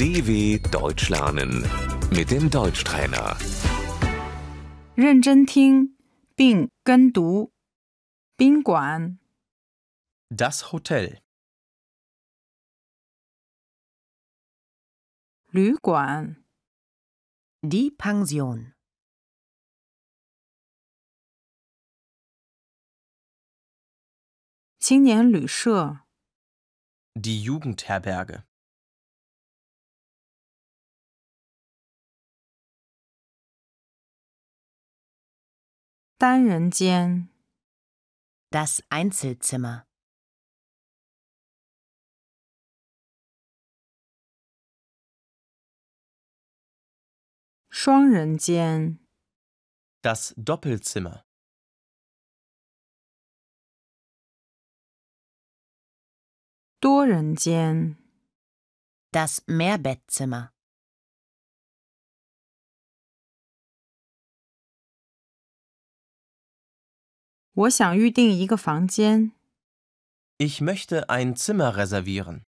[0.00, 1.62] DW Deutsch lernen
[2.10, 3.36] mit dem Deutschtrainer.
[4.96, 5.96] 认真听
[6.34, 7.52] 并跟读。
[8.36, 9.18] 宾馆、
[10.28, 11.22] Das Hotel.
[15.50, 16.44] 旅馆、
[17.62, 18.74] Die Pension.
[24.78, 26.00] 青年旅社、
[27.14, 28.44] Die Jugendherberge.
[36.20, 37.28] 单人间、
[38.50, 39.86] Das Einzelzimmer.
[47.68, 48.98] 双人间、
[50.02, 51.26] Das Doppelzimmer.
[56.80, 57.96] 多人间、
[59.12, 60.52] Das Mehrbettzimmer.
[67.52, 69.32] 我想预订一个房间。
[70.38, 72.42] Ich möchte ein Zimmer reservieren.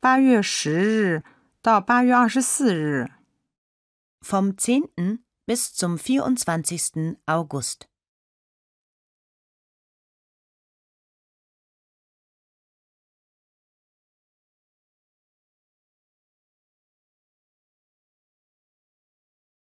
[0.00, 1.24] 八月十日
[1.60, 3.10] 到八月二十四日，
[4.20, 5.20] Vom 10.
[5.44, 7.16] bis zum 24.
[7.26, 7.88] August.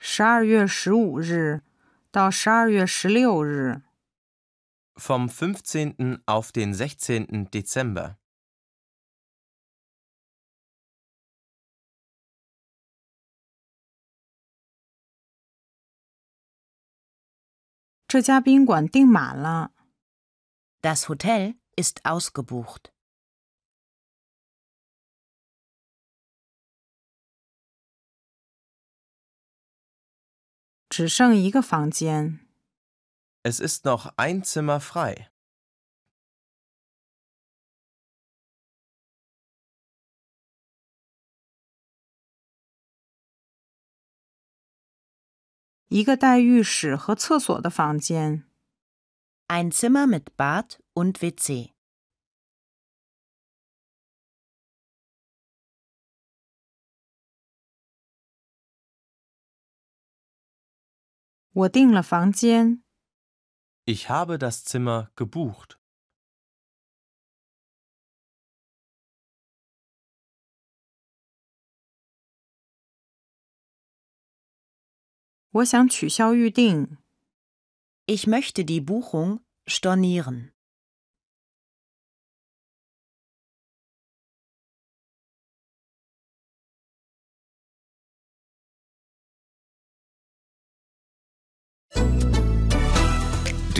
[0.00, 1.62] 十二月十五日
[2.10, 3.82] 到十二月十六日，
[4.94, 6.22] Vom 15.
[6.26, 7.26] auf den 16.
[7.50, 8.16] Dezember.
[18.08, 19.72] 这家宾馆订满了。
[20.80, 22.92] Das Hotel ist ausgebucht.
[30.90, 32.40] 只剩一个房间。
[33.42, 35.28] Es ist noch ein Zimmer frei.
[45.88, 48.44] 一个带浴室和厕所的房间。
[49.46, 51.72] Ein Zimmer mit Bad und WC.
[61.52, 62.82] 我订了房间。
[63.84, 65.78] Ich habe das Zimmer gebucht.
[75.56, 76.98] 我想取消预订。
[78.04, 80.52] Ich möchte die Buchung stornieren.